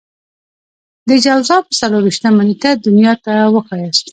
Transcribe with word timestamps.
د 1.09 1.09
جوزا 1.23 1.57
پر 1.65 1.73
څلور 1.81 2.01
وېشتمه 2.03 2.43
نېټه 2.47 2.69
دنيا 2.85 3.13
ته 3.25 3.33
وښاياست. 3.53 4.05